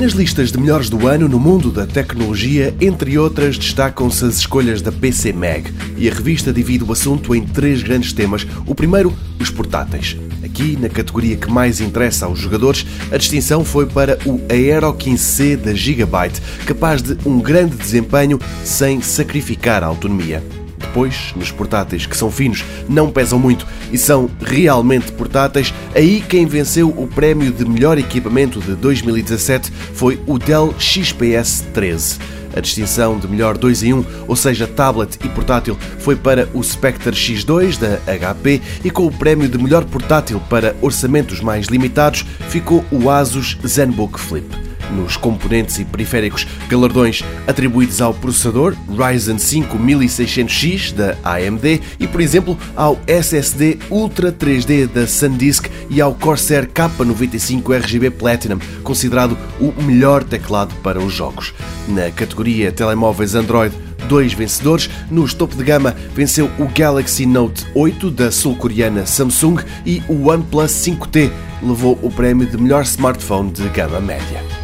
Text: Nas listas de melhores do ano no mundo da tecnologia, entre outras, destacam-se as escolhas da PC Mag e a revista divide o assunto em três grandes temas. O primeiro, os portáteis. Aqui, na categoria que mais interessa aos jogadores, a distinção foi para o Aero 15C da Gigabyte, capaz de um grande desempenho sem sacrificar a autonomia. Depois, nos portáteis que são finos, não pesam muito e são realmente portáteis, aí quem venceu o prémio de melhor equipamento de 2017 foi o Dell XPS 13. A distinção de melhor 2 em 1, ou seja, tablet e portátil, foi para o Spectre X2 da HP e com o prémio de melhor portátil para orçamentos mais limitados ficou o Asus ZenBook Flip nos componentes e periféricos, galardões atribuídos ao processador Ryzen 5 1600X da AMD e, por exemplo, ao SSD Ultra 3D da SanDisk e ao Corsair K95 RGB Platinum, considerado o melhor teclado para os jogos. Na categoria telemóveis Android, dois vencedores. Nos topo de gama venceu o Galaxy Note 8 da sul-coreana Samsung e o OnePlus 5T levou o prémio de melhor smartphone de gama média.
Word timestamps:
Nas 0.00 0.12
listas 0.12 0.50
de 0.50 0.58
melhores 0.58 0.88
do 0.88 1.06
ano 1.06 1.28
no 1.28 1.38
mundo 1.38 1.70
da 1.70 1.86
tecnologia, 1.86 2.74
entre 2.80 3.18
outras, 3.18 3.58
destacam-se 3.58 4.24
as 4.24 4.38
escolhas 4.38 4.80
da 4.80 4.90
PC 4.90 5.30
Mag 5.30 5.70
e 5.94 6.08
a 6.08 6.14
revista 6.14 6.54
divide 6.54 6.82
o 6.82 6.90
assunto 6.90 7.34
em 7.34 7.44
três 7.44 7.82
grandes 7.82 8.14
temas. 8.14 8.46
O 8.66 8.74
primeiro, 8.74 9.14
os 9.38 9.50
portáteis. 9.50 10.16
Aqui, 10.42 10.74
na 10.80 10.88
categoria 10.88 11.36
que 11.36 11.50
mais 11.50 11.82
interessa 11.82 12.24
aos 12.24 12.38
jogadores, 12.38 12.86
a 13.12 13.18
distinção 13.18 13.62
foi 13.62 13.84
para 13.84 14.18
o 14.24 14.40
Aero 14.48 14.90
15C 14.94 15.58
da 15.58 15.74
Gigabyte, 15.74 16.40
capaz 16.64 17.02
de 17.02 17.18
um 17.28 17.38
grande 17.38 17.76
desempenho 17.76 18.38
sem 18.64 19.02
sacrificar 19.02 19.84
a 19.84 19.88
autonomia. 19.88 20.42
Depois, 20.90 21.32
nos 21.36 21.52
portáteis 21.52 22.04
que 22.04 22.16
são 22.16 22.32
finos, 22.32 22.64
não 22.88 23.12
pesam 23.12 23.38
muito 23.38 23.64
e 23.92 23.96
são 23.96 24.28
realmente 24.40 25.12
portáteis, 25.12 25.72
aí 25.94 26.20
quem 26.20 26.46
venceu 26.46 26.88
o 26.88 27.06
prémio 27.06 27.52
de 27.52 27.64
melhor 27.64 27.96
equipamento 27.96 28.60
de 28.60 28.74
2017 28.74 29.72
foi 29.94 30.20
o 30.26 30.36
Dell 30.36 30.74
XPS 30.80 31.64
13. 31.72 32.18
A 32.56 32.60
distinção 32.60 33.20
de 33.20 33.28
melhor 33.28 33.56
2 33.56 33.84
em 33.84 33.94
1, 33.94 34.04
ou 34.26 34.34
seja, 34.34 34.66
tablet 34.66 35.16
e 35.24 35.28
portátil, 35.28 35.78
foi 36.00 36.16
para 36.16 36.48
o 36.52 36.60
Spectre 36.60 37.14
X2 37.14 37.78
da 37.78 38.00
HP 38.18 38.60
e 38.84 38.90
com 38.90 39.06
o 39.06 39.12
prémio 39.12 39.48
de 39.48 39.58
melhor 39.58 39.84
portátil 39.84 40.42
para 40.50 40.74
orçamentos 40.82 41.40
mais 41.40 41.68
limitados 41.68 42.26
ficou 42.48 42.84
o 42.90 43.08
Asus 43.08 43.56
ZenBook 43.64 44.18
Flip 44.18 44.69
nos 44.90 45.16
componentes 45.16 45.78
e 45.78 45.84
periféricos, 45.84 46.46
galardões 46.68 47.22
atribuídos 47.46 48.00
ao 48.00 48.14
processador 48.14 48.74
Ryzen 48.88 49.38
5 49.38 49.78
1600X 49.78 50.92
da 50.94 51.16
AMD 51.24 51.80
e, 51.98 52.06
por 52.06 52.20
exemplo, 52.20 52.58
ao 52.76 52.98
SSD 53.06 53.78
Ultra 53.90 54.32
3D 54.32 54.86
da 54.86 55.06
SanDisk 55.06 55.66
e 55.88 56.00
ao 56.00 56.14
Corsair 56.14 56.68
K95 56.68 57.76
RGB 57.76 58.10
Platinum, 58.10 58.58
considerado 58.82 59.36
o 59.60 59.72
melhor 59.82 60.24
teclado 60.24 60.74
para 60.82 60.98
os 60.98 61.12
jogos. 61.12 61.54
Na 61.88 62.10
categoria 62.10 62.72
telemóveis 62.72 63.34
Android, 63.34 63.74
dois 64.08 64.32
vencedores. 64.32 64.90
Nos 65.10 65.32
topo 65.32 65.56
de 65.56 65.64
gama 65.64 65.94
venceu 66.14 66.50
o 66.58 66.66
Galaxy 66.66 67.24
Note 67.26 67.64
8 67.74 68.10
da 68.10 68.30
sul-coreana 68.30 69.06
Samsung 69.06 69.56
e 69.86 70.02
o 70.08 70.28
OnePlus 70.28 70.72
5T 70.72 71.30
levou 71.62 71.98
o 72.02 72.10
prémio 72.10 72.46
de 72.46 72.56
melhor 72.56 72.82
smartphone 72.82 73.50
de 73.50 73.68
gama 73.68 74.00
média. 74.00 74.59